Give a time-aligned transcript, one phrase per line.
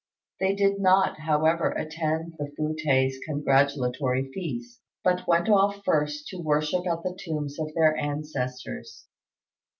[0.39, 6.37] They did not, however, attend the Fu t'ai's congratulatory feast, but went off first to
[6.41, 9.05] worship at the tombs of their ancestors.